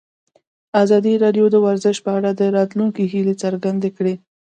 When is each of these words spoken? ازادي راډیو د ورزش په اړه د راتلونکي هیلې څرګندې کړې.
ازادي 0.83 1.13
راډیو 1.23 1.45
د 1.51 1.55
ورزش 1.65 1.97
په 2.05 2.11
اړه 2.17 2.29
د 2.33 2.41
راتلونکي 2.57 3.03
هیلې 3.13 3.35
څرګندې 3.43 3.89
کړې. 3.97 4.13